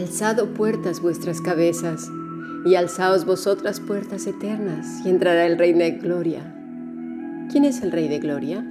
[0.00, 2.10] Alzado puertas vuestras cabezas,
[2.64, 6.54] y alzaos vosotras puertas eternas, y entrará el Rey de Gloria.
[7.50, 8.64] ¿Quién es el Rey de Gloria?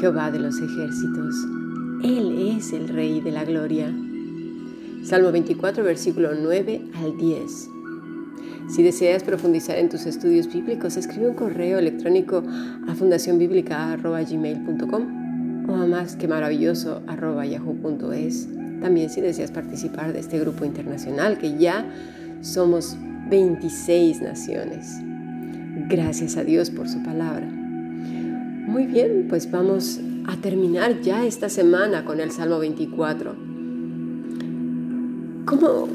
[0.00, 1.34] Jehová de los ejércitos.
[2.02, 3.94] Él es el Rey de la Gloria.
[5.02, 7.70] Salmo 24, versículo 9 al 10.
[8.70, 12.44] Si deseas profundizar en tus estudios bíblicos, escribe un correo electrónico
[12.86, 18.48] a fundacionbiblica.gmail.com o a más que maravilloso yahoo.es.
[18.80, 21.84] También si deseas participar de este grupo internacional, que ya
[22.42, 22.96] somos
[23.28, 25.00] 26 naciones.
[25.88, 27.46] Gracias a Dios por su palabra.
[27.46, 29.98] Muy bien, pues vamos
[30.28, 33.34] a terminar ya esta semana con el Salmo 24.
[35.44, 35.88] ¿Cómo,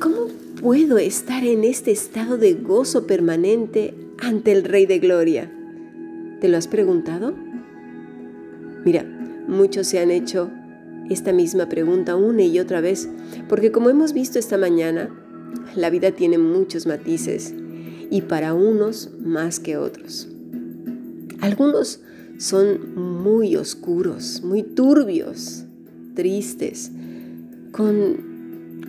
[0.00, 5.50] cómo puedo estar en este estado de gozo permanente ante el Rey de Gloria?
[6.40, 7.34] ¿Te lo has preguntado?
[8.84, 9.04] Mira,
[9.48, 10.50] muchos se han hecho
[11.10, 13.08] esta misma pregunta una y otra vez,
[13.48, 15.10] porque como hemos visto esta mañana,
[15.74, 17.52] la vida tiene muchos matices
[18.08, 20.28] y para unos más que otros.
[21.40, 22.02] Algunos
[22.38, 25.64] son muy oscuros, muy turbios,
[26.14, 26.92] tristes,
[27.72, 28.31] con,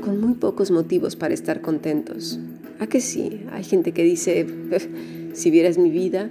[0.02, 2.40] con muy pocos motivos para estar contentos.
[2.80, 3.46] ¿A que sí?
[3.52, 4.46] Hay gente que dice,
[5.34, 6.30] si vieras mi vida,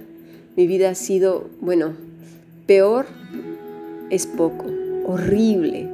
[0.55, 1.93] mi vida ha sido, bueno,
[2.67, 3.05] peor
[4.09, 4.65] es poco
[5.05, 5.89] horrible.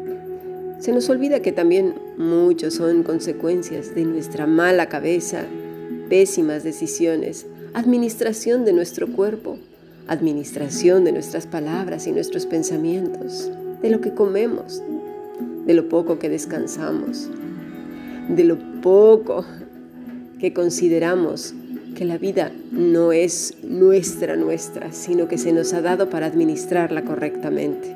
[0.80, 5.46] Se nos olvida que también muchos son consecuencias de nuestra mala cabeza,
[6.10, 9.58] pésimas decisiones, administración de nuestro cuerpo,
[10.08, 14.82] administración de nuestras palabras y nuestros pensamientos, de lo que comemos,
[15.66, 17.30] de lo poco que descansamos,
[18.30, 19.46] de lo poco
[20.40, 21.54] que consideramos
[21.96, 27.04] que la vida no es nuestra nuestra, sino que se nos ha dado para administrarla
[27.04, 27.96] correctamente.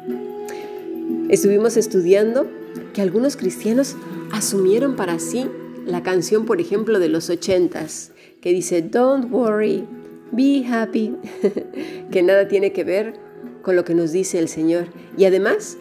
[1.30, 2.48] Estuvimos estudiando
[2.94, 3.96] que algunos cristianos
[4.32, 5.48] asumieron para sí
[5.86, 8.12] la canción, por ejemplo, de los ochentas,
[8.42, 9.86] que dice, Don't worry,
[10.32, 11.16] be happy,
[12.12, 13.14] que nada tiene que ver
[13.62, 14.88] con lo que nos dice el Señor.
[15.18, 15.78] Y además,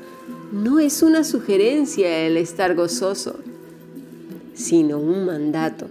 [0.52, 3.40] no es una sugerencia el estar gozoso,
[4.62, 5.88] sino un mandato.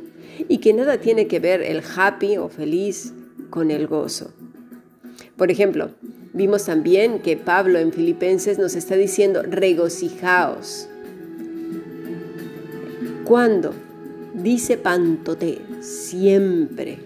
[0.47, 3.13] Y que nada tiene que ver el happy o feliz
[3.49, 4.31] con el gozo.
[5.35, 5.91] Por ejemplo,
[6.33, 10.87] Vimos también que Pablo en Filipenses nos está diciendo, regocijaos.
[13.25, 13.73] ¿Cuándo?
[14.33, 16.99] Dice Pantote, siempre,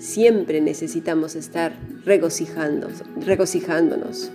[0.00, 4.32] siempre necesitamos estar regocijándonos, regocijándonos.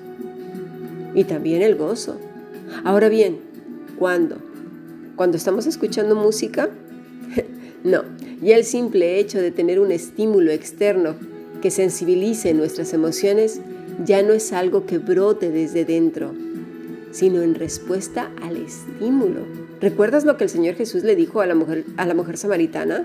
[1.13, 2.17] Y también el gozo.
[2.85, 3.39] Ahora bien,
[3.99, 4.37] ¿cuándo?
[5.17, 6.69] ¿Cuando estamos escuchando música?
[7.83, 8.03] no,
[8.39, 11.16] ya el simple hecho de tener un estímulo externo
[11.59, 13.59] que sensibilice nuestras emociones
[14.05, 16.35] ya no es algo que brote desde dentro,
[17.09, 19.41] sino en respuesta al estímulo.
[19.81, 23.03] ¿Recuerdas lo que el Señor Jesús le dijo a la mujer, a la mujer samaritana?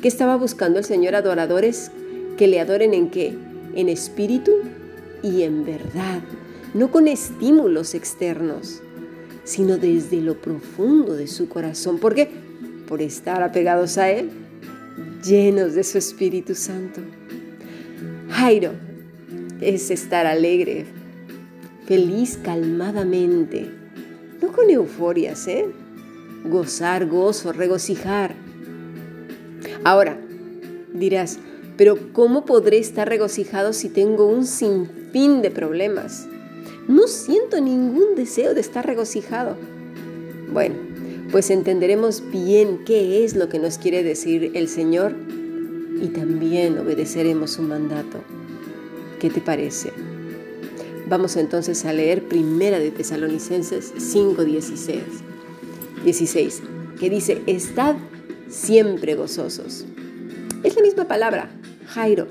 [0.00, 1.90] Que estaba buscando el Señor adoradores
[2.38, 3.34] que le adoren en qué?
[3.74, 4.52] En espíritu
[5.24, 6.20] y en verdad,
[6.72, 8.80] no con estímulos externos,
[9.46, 11.98] sino desde lo profundo de su corazón.
[11.98, 12.28] ¿Por qué?
[12.88, 14.28] Por estar apegados a Él,
[15.24, 17.00] llenos de su Espíritu Santo.
[18.28, 18.72] Jairo,
[19.60, 20.84] es estar alegre,
[21.86, 23.70] feliz calmadamente,
[24.42, 25.66] no con euforias, ¿eh?
[26.44, 28.34] Gozar, gozo, regocijar.
[29.84, 30.18] Ahora,
[30.92, 31.38] dirás,
[31.76, 36.26] pero ¿cómo podré estar regocijado si tengo un sinfín de problemas?
[36.88, 39.56] No siento ningún deseo de estar regocijado.
[40.52, 40.76] Bueno,
[41.30, 45.14] pues entenderemos bien qué es lo que nos quiere decir el Señor
[46.00, 48.20] y también obedeceremos su mandato.
[49.18, 49.92] ¿Qué te parece?
[51.08, 55.00] Vamos entonces a leer Primera de Tesalonicenses 5:16,
[56.04, 56.62] 16,
[56.98, 57.96] que dice, "Estad
[58.48, 59.86] siempre gozosos."
[60.62, 61.50] Es la misma palabra,
[61.86, 62.26] Jairo.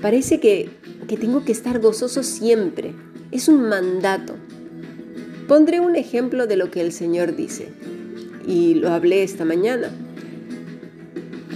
[0.00, 0.70] Parece que,
[1.06, 2.94] que tengo que estar gozoso siempre.
[3.32, 4.34] Es un mandato.
[5.48, 7.68] Pondré un ejemplo de lo que el Señor dice.
[8.46, 9.90] Y lo hablé esta mañana.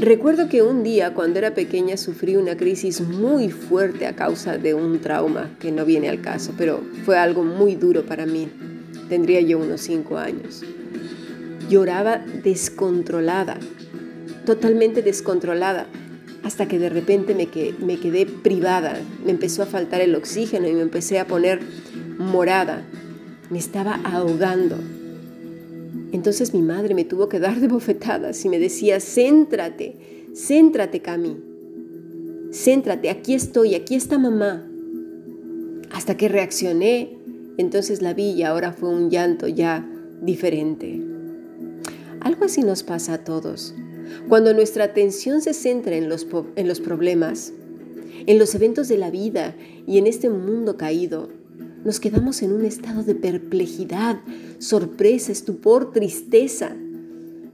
[0.01, 4.73] Recuerdo que un día cuando era pequeña sufrí una crisis muy fuerte a causa de
[4.73, 8.49] un trauma que no viene al caso, pero fue algo muy duro para mí.
[9.11, 10.63] Tendría yo unos cinco años.
[11.69, 13.59] Lloraba descontrolada,
[14.47, 15.89] totalmente descontrolada,
[16.47, 17.49] hasta que de repente me,
[17.85, 21.59] me quedé privada, me empezó a faltar el oxígeno y me empecé a poner
[22.19, 22.87] morada.
[23.51, 24.77] Me estaba ahogando.
[26.13, 29.97] Entonces mi madre me tuvo que dar de bofetadas y me decía, céntrate,
[30.37, 31.37] céntrate, Cami.
[32.53, 34.65] céntrate, aquí estoy, aquí está mamá.
[35.91, 37.19] Hasta que reaccioné,
[37.59, 39.85] entonces la vi y ahora fue un llanto ya
[40.23, 41.03] diferente.
[42.21, 43.75] Algo así nos pasa a todos.
[44.29, 46.27] Cuando nuestra atención se centra en los,
[46.57, 47.53] en los problemas,
[48.27, 49.55] en los eventos de la vida
[49.87, 51.29] y en este mundo caído,
[51.85, 54.21] nos quedamos en un estado de perplejidad,
[54.59, 56.75] sorpresa, estupor, tristeza,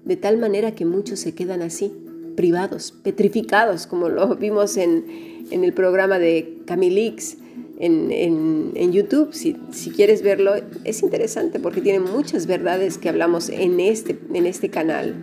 [0.05, 1.93] de tal manera que muchos se quedan así,
[2.35, 7.37] privados, petrificados, como lo vimos en, el programa de Camilix
[7.79, 9.35] en, en, YouTube.
[9.35, 10.55] Si, si, quieres verlo,
[10.85, 15.15] es interesante porque tiene muchas verdades que hablamos en este, en este canal.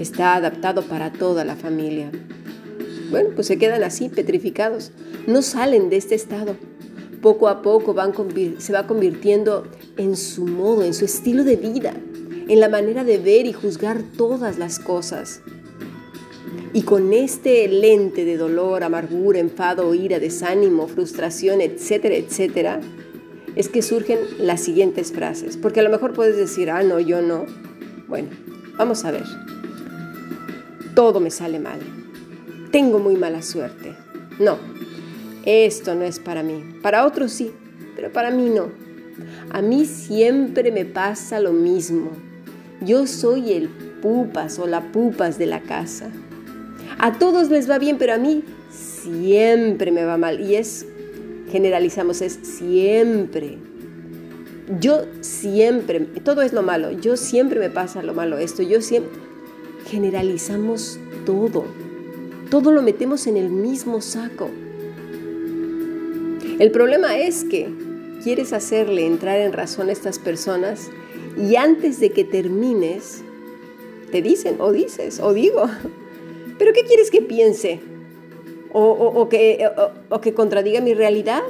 [0.00, 2.10] Está adaptado para toda la familia.
[3.10, 4.92] Bueno, pues se quedan así, petrificados.
[5.26, 6.56] No salen de este estado
[7.26, 8.12] poco a poco van,
[8.58, 9.66] se va convirtiendo
[9.96, 11.92] en su modo, en su estilo de vida,
[12.46, 15.40] en la manera de ver y juzgar todas las cosas.
[16.72, 22.80] Y con este lente de dolor, amargura, enfado, ira, desánimo, frustración, etcétera, etcétera,
[23.56, 25.56] es que surgen las siguientes frases.
[25.56, 27.46] Porque a lo mejor puedes decir, ah, no, yo no.
[28.06, 28.28] Bueno,
[28.76, 29.24] vamos a ver.
[30.96, 31.78] Todo me sale mal.
[32.72, 33.94] Tengo muy mala suerte.
[34.38, 34.56] No,
[35.44, 36.64] esto no es para mí.
[36.80, 37.52] Para otros sí,
[37.94, 38.68] pero para mí no.
[39.50, 42.12] A mí siempre me pasa lo mismo.
[42.80, 43.68] Yo soy el
[44.00, 46.08] pupas o la pupas de la casa.
[46.98, 50.40] A todos les va bien, pero a mí siempre me va mal.
[50.40, 50.86] Y es,
[51.52, 53.58] generalizamos, es siempre.
[54.80, 59.12] Yo siempre, todo es lo malo, yo siempre me pasa lo malo esto, yo siempre,
[59.86, 61.64] generalizamos todo,
[62.50, 64.50] todo lo metemos en el mismo saco.
[66.58, 67.68] El problema es que
[68.22, 70.90] quieres hacerle entrar en razón a estas personas
[71.36, 73.22] y antes de que termines,
[74.10, 75.64] te dicen o dices o digo,
[76.58, 77.80] pero ¿qué quieres que piense?
[78.78, 79.66] ¿O, que,
[80.20, 81.42] que, contradiga mi realidad?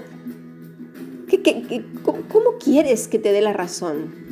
[2.05, 4.26] cómo, quieres que te dé la razón?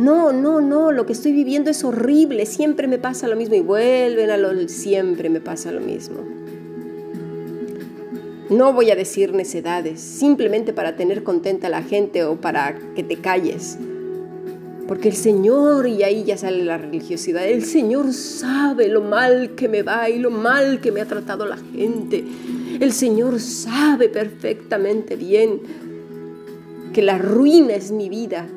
[0.00, 3.60] No, no, no, lo que estoy viviendo es horrible, siempre me pasa lo mismo y
[3.60, 6.20] vuelven a lo siempre me pasa lo mismo.
[8.48, 13.02] No voy a decir necedades, simplemente para tener contenta a la gente o para que
[13.02, 13.76] te calles.
[14.88, 19.68] Porque el Señor, y ahí ya sale la religiosidad, el Señor sabe lo mal que
[19.68, 22.24] me va y lo mal que me ha tratado la gente.
[22.80, 25.60] El Señor sabe perfectamente bien
[26.94, 28.48] que la ruina es mi vida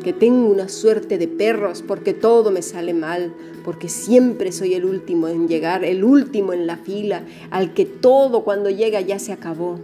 [0.00, 3.32] que tengo una suerte de perros porque todo me sale mal,
[3.64, 8.42] porque siempre soy el último en llegar, el último en la fila, al que todo
[8.42, 9.78] cuando llega ya se acabó.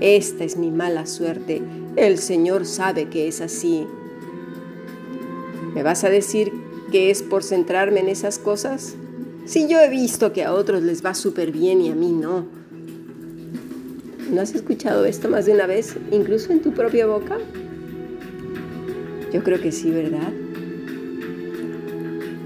[0.00, 1.62] Esta es mi mala suerte.
[1.96, 3.86] El Señor sabe que es así.
[5.74, 6.52] ¿Me vas a decir
[6.90, 8.96] que es por centrarme en esas cosas?
[9.44, 12.46] Si yo he visto que a otros les va súper bien y a mí no.
[14.30, 17.38] ¿No has escuchado esto más de una vez, incluso en tu propia boca?
[19.34, 20.32] Yo creo que sí, ¿verdad?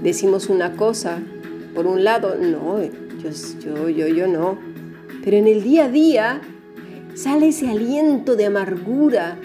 [0.01, 1.19] Decimos una cosa,
[1.75, 3.29] por un lado, no, yo,
[3.63, 4.57] yo, yo, yo no.
[5.23, 6.41] Pero en el día a día
[7.13, 9.37] sale ese aliento de amargura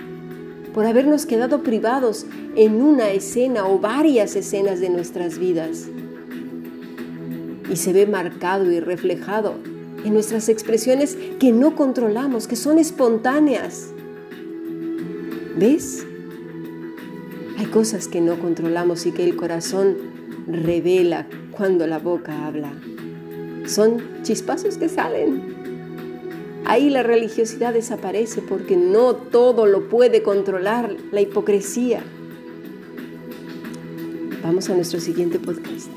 [0.73, 2.25] por habernos quedado privados
[2.57, 5.89] en una escena o varias escenas de nuestras vidas.
[7.71, 9.57] Y se ve marcado y reflejado
[10.03, 13.91] en nuestras expresiones que no controlamos, que son espontáneas.
[15.59, 16.07] ¿Ves?
[17.65, 19.97] Hay cosas que no controlamos y que el corazón
[20.47, 22.71] revela cuando la boca habla.
[23.65, 26.61] Son chispazos que salen.
[26.67, 32.03] Ahí la religiosidad desaparece porque no todo lo puede controlar la hipocresía.
[34.43, 35.89] Vamos a nuestro siguiente podcast.